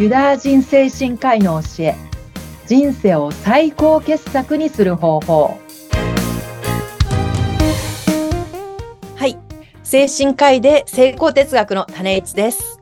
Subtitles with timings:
[0.00, 1.94] ユダヤ人精神科医の教え
[2.66, 5.58] 人生を最高傑作にする方法
[9.14, 9.36] はい
[9.82, 12.80] 精神科医で成功哲学の種市です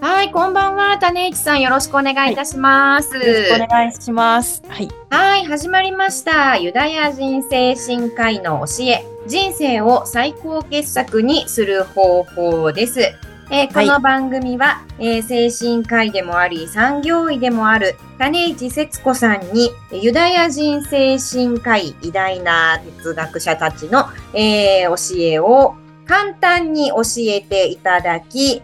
[0.00, 0.96] はい、こんばんは。
[0.98, 3.16] 種市さん、よろしくお願いいたします。
[3.16, 6.56] よろしくお願いしますはいはい、始まりました。
[6.56, 13.12] ユダヤ人精神科医の教え、人生を最高傑作にする方法です。
[13.50, 25.76] えーこの番組は、えー精神科医でもあり、産業医でもある種市節子さんに、ユダヤ人精神科医、偉大な哲学者たちの、えー教えを
[26.06, 28.62] 簡単に教えていただき、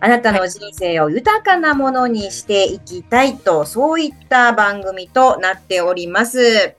[0.00, 6.75] あなたの人生を豊かなものにしていきたいと、そういった番組となっております。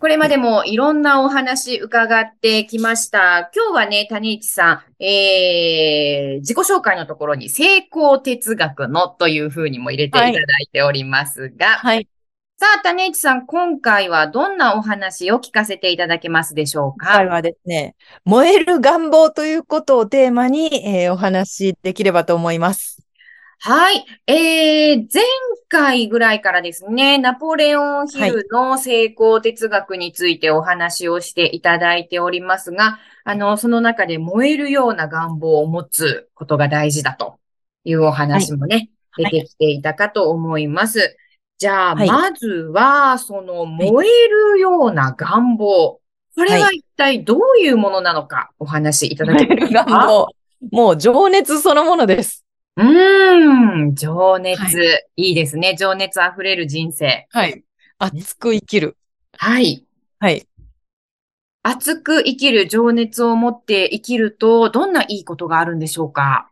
[0.00, 3.50] これまでもいろんなお話伺ってきました。
[3.54, 12.06] 今日はね、谷市さん、えー、自己紹介のところに成功哲学のというふうにも入れていただいておりますが、はい。
[12.56, 17.06] さあ、谷市さん、今回はどんなお話を聞かせていただけますでしょうか？
[17.06, 23.03] 今回はですね燃える願望ということをテーマに、えーお話しできればと思います
[23.66, 24.04] はい。
[24.26, 25.24] えー、前
[25.70, 37.38] 回ぐらいからですね、ナポレオンヒルの成功哲学についてお話をしていただいておりますが、あの、その中で燃えるような願望を持つことが大事だと
[37.84, 39.30] いうお話もね、はい。
[39.30, 41.16] 出てきていたかと思います。
[41.56, 42.06] じゃあ、はい。
[42.06, 46.00] まずは、その燃えるような願望。
[46.36, 50.28] これは一体どういうものなのかお話しいただけます願か望。
[50.70, 52.44] もう情熱そのものです
[52.76, 54.74] うーん、情熱、、は
[55.16, 55.76] いいですね。
[55.78, 57.26] 情熱あふれる人生。
[57.30, 57.62] はい
[57.98, 58.96] 熱く生きる
[59.38, 59.86] はい。
[60.18, 60.46] はい
[61.62, 66.50] 熱く生きる情熱を持って生きると、どんないいことがあるんでしょうか？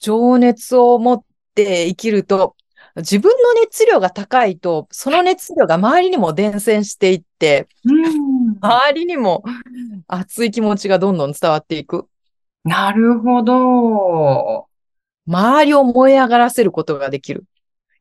[0.00, 2.56] 情熱を持って生きると、
[2.96, 8.58] 自分の熱量が高いと、その熱量が周りにも伝染していって、うん。
[8.60, 9.44] 周りにも
[10.08, 12.06] 熱い気持ちがどんどん伝わっていく。
[12.64, 14.65] なるほど。
[15.26, 17.44] 周りを燃え上がらせることができる。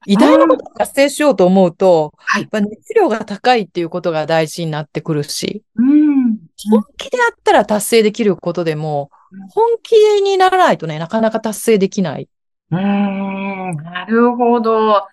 [0.07, 6.37] 偉大なことを達成しようと思うと、はいやっぱ熱量が高いっていうことが大事になってくるし、うん。
[6.69, 12.29] 本気でやったら達成できることでもうん、本気にならないとね、なかなか達成できない。
[12.71, 13.75] うーん。
[13.77, 15.07] なるほど。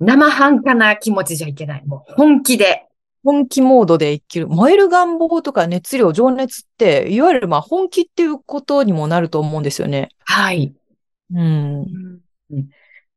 [0.00, 1.86] 生半可な気持ちじゃいけない。
[1.86, 2.88] もう本気で。
[3.22, 4.48] 本気モードで生きる。
[4.48, 10.10] 燃える願望とか熱量、情熱って、いわゆるまあ本気っていうことにもなると思うんですよね。
[10.24, 10.74] はい。
[11.34, 12.20] うん。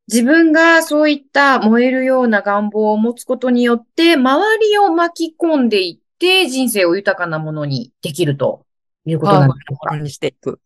[0.08, 8.66] 自分がそういった燃えるような願望を持つことによって、周りを巻き込んでいって、人生を豊かなものにできると
[9.04, 10.58] いうことなんでしょうか？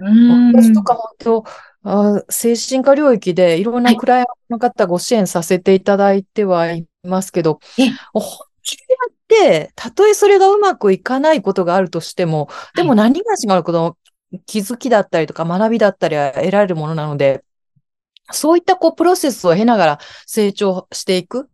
[0.00, 1.44] 私とか本当、
[1.84, 3.64] あ精神科領域でい。
[3.64, 8.22] ろんなはいクライアントの方ご支援させていただいてはいますけどえ、本
[8.62, 9.14] 気でやっ
[9.66, 13.96] て、たとえそれがうまくいかないことがあるとしても、でも何が違うことの
[14.46, 17.44] 気づきだったりとか学びだったりは得られるものなので、
[18.30, 21.48] そういったこうプロセスを経ながら成長していく。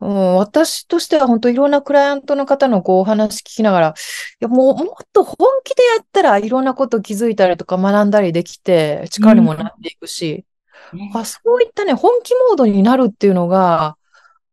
[0.00, 3.92] うん、私としては本当いろんなクライアントの方のこうお話聞きながら、い
[4.40, 10.44] やもうもっと本気でやったらいろんなこと気づいたりとか学んだりできて力にもなっていくし、
[11.14, 13.96] あそういったね、本気モードになるっていうのが、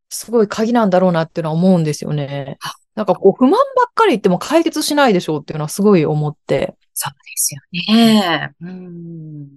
[0.10, 2.58] すごい鍵なんだろうなっていうのは思うんですよね。
[2.96, 6.76] なんかこう不満ばっかり言っても解決しないでしょうっていうのはすごい思って。
[6.94, 7.62] そうですよ
[7.96, 8.54] ね。
[8.62, 9.48] うん。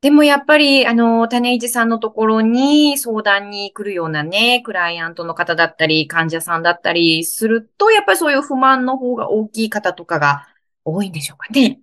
[0.00, 10.48] でもやっぱり、あの、種市さんのところに相談に来るようなね、クライアントの方だったり、患者さんだったりすると、やっぱりそういう不満の方が大きい方とかが
[10.86, 11.80] 多いんでしょうかね。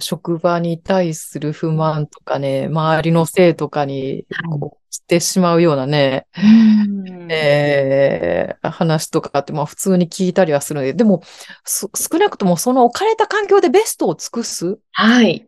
[0.00, 11.22] 職場に対する不満とかね、周りのせいとかにはいしてしまうようなね、うんえー話とかってまあ普通に聞いたりはするので、でも、
[11.64, 15.46] そ少なくともその置かれた環境でベストを尽くすはい。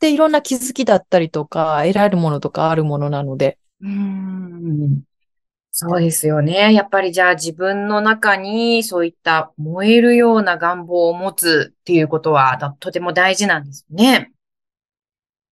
[0.00, 5.02] でいろんな気づきだったりとか、得られるものとかあるものなので、うん。
[5.78, 6.72] そうですよね。
[6.72, 14.32] やっぱりじゃあ自分の中にそういった燃えるような願望を持つっていうことはだとても大事なんですね。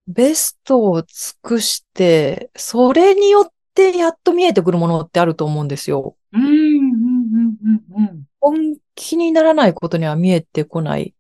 [0.07, 1.09] ベストを尽
[1.43, 6.17] くして、それによってやっと見えてくるものってあると思うんですよ。
[6.33, 11.15] うん、うん、うん、うん、本気にならないことには見えてこない。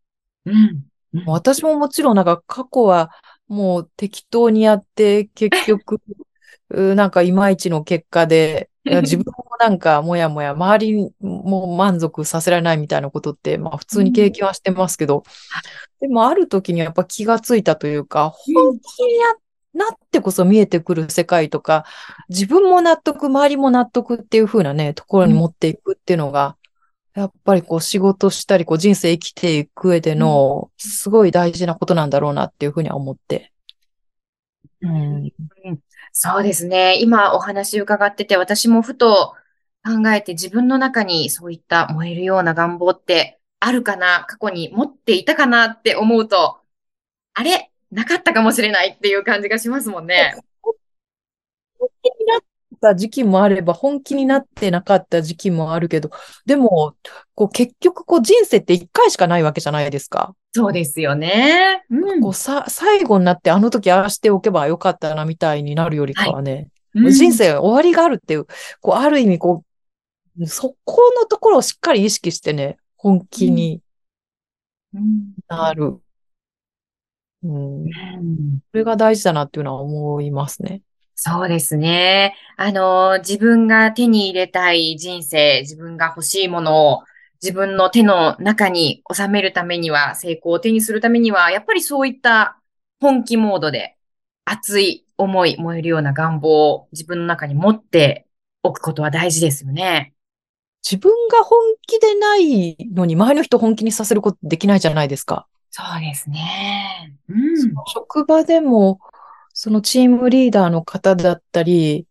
[0.44, 0.84] うん。
[1.14, 1.24] うん。
[1.26, 3.10] 私ももちろんなんか過去は
[3.48, 6.00] もう適当にやって結局、
[6.70, 8.70] うなんかいまいちの結果で、
[9.02, 15.24] 自分もなんかもやもや周りにも満足させられないみたいなことって、まあ普通に経験はしてますけど、
[16.00, 19.18] でもある時にやっぱ気がついたというか、本気に
[19.72, 21.84] なってこそ見えてくる世界とか、
[22.28, 26.56] 自分も納得、周りも納得っていう風なね、ところに持っていくっていうのが、
[27.14, 33.53] やっぱりこう仕事したり、こう人生生きていく上での、すごい大事なことなんだろうなっていうふうには思って。
[34.80, 35.32] うん。
[36.12, 37.00] そうですね。
[37.00, 39.34] 今お話伺ってて、私もふと
[39.84, 46.60] 考えて自分の中にそういった燃えるような願望ってあるかな過去に持っていたかなって思うと、
[47.34, 47.70] あれ？
[47.90, 50.36] なかったかもしれないっていう感じがしますもんね。
[52.84, 56.10] った時期もあれば、本気になってなかった時期もあるけど、
[56.44, 56.94] でも、
[57.34, 60.34] こう結局こう人生って一回しかないわけじゃないですか。
[60.52, 61.84] そうですよね。
[61.90, 68.46] うんこうさ、最後になってあの時ああしておけばよかったなみたいになるよりかはね、うん人生終わりがあるっていう、
[68.80, 69.64] こう、ある意味こ
[70.38, 73.80] う、そこのところをしっかり意識してね、本気に
[74.94, 75.98] うんなる。
[77.42, 77.84] うん。
[77.84, 80.82] うんそれが大事だなっていうのは思いますね。
[81.16, 82.36] そうですね。
[82.56, 87.04] あの、自分が手に入れたい人生、自分が欲しいものを
[87.42, 92.58] 自分の手の中に収めるためには、成功を手にするためには、やっぱりそういった
[93.00, 93.96] 本気モードで
[94.44, 98.26] 熱い思い、燃えるような願望を自分の中に持って
[98.62, 100.14] おくことは大事ですよね。
[100.82, 105.46] 自分が本気でないのに、周りの人を本気にさせることできないじゃないですか。
[105.70, 107.14] そうですね。
[107.28, 107.74] うん。
[107.86, 109.00] 職場でも、
[109.54, 112.06] そのチームリーダーの方だったり、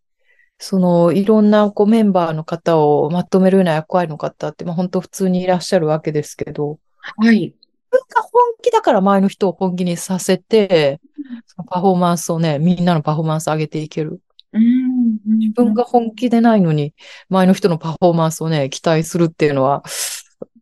[0.58, 6.78] そのいろんなこうメンバーの方をまとめるような役割の方って、まあ本当普通にいらっしゃるわけですけど、
[7.18, 7.40] はい。
[7.40, 7.54] 自
[7.90, 8.32] 分が本
[8.62, 11.00] 気だから周りの人を本気にさせて、
[11.46, 14.22] そのパフォーマンスをね、みんなのパフォーマンス上げていける。
[14.52, 15.18] うん。
[15.38, 16.94] 自分が本気でないのに、
[17.28, 19.84] 周りの人のパフォーマンスをね、期待するっていうのは、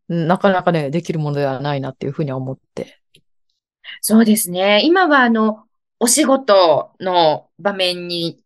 [0.08, 2.99] なかなかね、できるものではないなっていうふうには思って。
[4.00, 4.82] そうですね。
[4.84, 5.64] 今はあの、
[6.03, 8.43] お仕事の場面に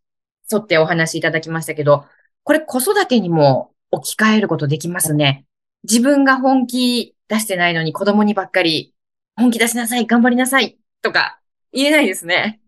[0.51, 2.05] 沿ってお話しいただきましたけど、
[2.43, 5.47] これ子育てにも置き換えることできますね。
[5.81, 8.93] 自分が本気出してないのに子供にばっかり
[9.35, 11.39] 本気出しなさい、頑張りなさいとか
[11.73, 12.59] 言えないですね。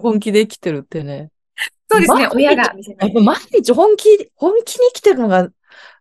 [0.00, 1.32] 本気で生きてるってね。
[1.90, 2.20] そうですね。
[2.20, 2.72] まあ親が。
[3.20, 5.48] 毎日本気、本気に生きてるのが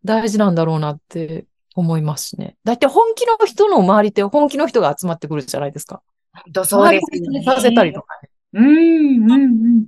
[0.03, 2.57] 大事なんだろうなって思いますしね。
[2.63, 6.03] だって本気の人の周りって本気の人が集まってくるじゃないですか。
[6.43, 8.14] 本当そうですねにさせたりとかね。
[8.55, 9.87] うん、うん、うん。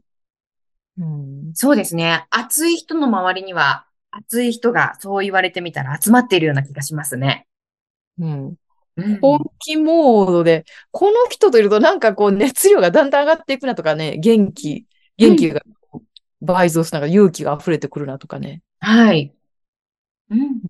[0.98, 1.06] う
[1.50, 1.54] ん。
[1.54, 2.26] そうですね。
[2.30, 7.48] 熱い人の周りには、熱い人がそう言われてみたら集まっているような気がしますね。
[8.20, 8.56] うん。
[8.98, 14.86] うん本気モードで、この人といるとなんかこう熱量がだんだん上がっていくなとかね、元気、
[15.18, 15.62] 元気が
[16.42, 18.62] 倍増するなんか勇気が溢れてくるなとかね。
[18.80, 19.36] はい。
[20.30, 20.62] うん。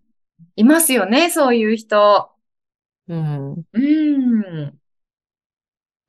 [0.55, 2.31] いますよね、そういう人。
[3.07, 3.65] うん。
[3.73, 4.79] うん。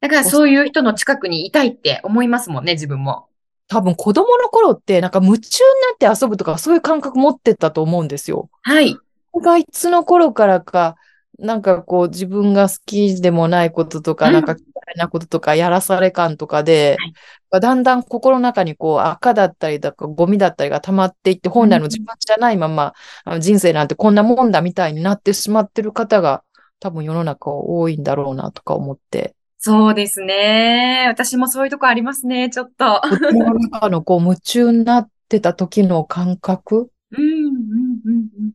[0.01, 3.27] だからそういう人の近くにいたいって思いますもんね、自分も。
[3.69, 8.49] 多分子供の頃ってなんか夢中になって遊ぶとかそういう感覚持ってたと思うんですよ。
[8.63, 8.97] はい。
[9.35, 10.97] がいつの頃からか、
[11.39, 14.65] なんかこう自分が好きでもないこととか、うんなんか嫌い
[14.97, 17.15] なこととか、やらされ感とかで、はい
[17.61, 22.93] だんだん心の中にこう赤だったりだとか、ゴミだったりが溜まっていって、本来の自分じゃないまま、
[23.25, 26.45] あの人生なんてこんなもんだみたいになってしまってる方が、
[26.79, 31.07] 多分世の中多いんだろうなとか思って、そうですね。
[31.09, 33.01] 私もそういうとこありますね、ちょっと。
[33.03, 38.53] 心の中のこう夢中になってた時の感覚、うん、うん、うん、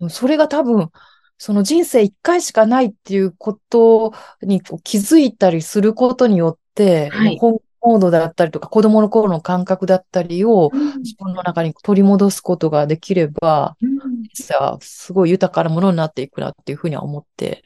[0.00, 0.10] うん。
[0.10, 0.90] それが多分、
[1.38, 4.12] その人生一回しかないっていうこと
[4.42, 17.64] にこう気づいたりすることによって、はい本モードだったりとか、子供の頃の感覚だったりを自分の中に取り戻すことができれば、うん実はすごい豊かなものになっていくなっていうふうには思って。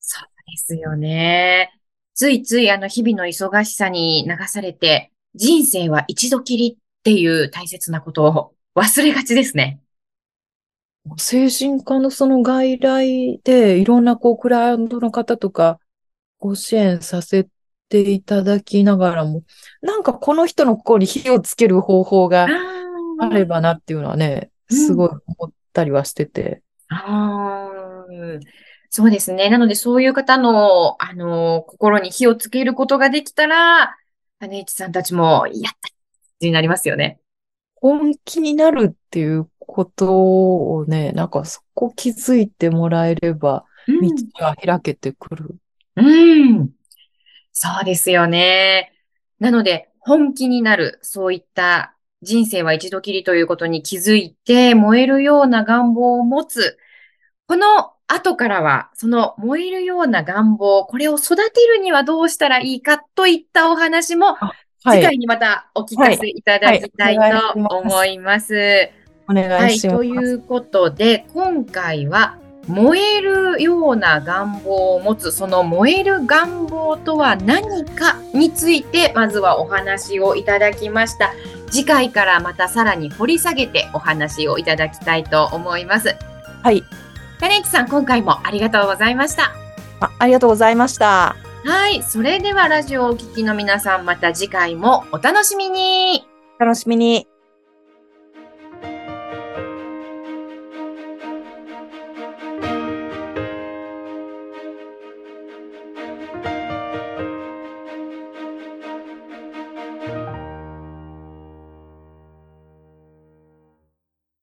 [0.00, 1.72] そうですよね。
[2.14, 9.80] ついついあの日々の忙しさに流されて、人生は一度きりっていう大切なことを忘れがちですね。
[11.16, 15.78] 精神科のその外来でいろんなこうクライアントの方とか
[16.38, 17.48] ご支援させ
[17.88, 19.42] ていただきながらも、
[19.80, 22.48] なんかこの人の心に火をつける方法が
[23.18, 26.62] あればなっていうのはね、うんすごい思ったりはしてて。
[26.90, 28.40] あー
[28.92, 29.48] そうですね。
[29.50, 33.96] なので、そういう方の、あの、心に火をつけることができたら、
[34.40, 35.88] 姉市さんたちも、やった
[36.40, 37.20] になりますよね。
[37.76, 45.56] 本気になるっていうことをね、なんかそこ気づいてもらえれば、うん道が開けてくる。
[45.96, 46.70] うん。
[47.52, 48.92] そうですよね。
[49.38, 56.76] なので、本気になる、そういった人生は一度きりということに気づいて、燃えるような願望を持つ。
[57.46, 64.36] この後からは、その燃えるような願望、これを育てるにはどうしたらいいかといったお話も、
[64.82, 68.90] 次回にまたお聞かせいただきたいと思います。
[69.28, 69.96] お願はいい、します。
[69.98, 72.36] ということで、今回は、
[72.66, 81.32] 燃えるような願望を持つ、その燃える願望とは何かについて、まずはお話をいただきました。
[81.70, 86.14] 次回からまたさらに掘り下げてお話をいただきたいと思います。
[86.62, 86.84] はい。
[87.40, 89.52] タネッチさん、今回もありがとうございました。
[90.00, 91.36] あありがとうございました。
[91.64, 96.26] はい、それではラジオをお聞きの皆さん、また次回もお楽しみに
[96.58, 97.29] 楽しみに。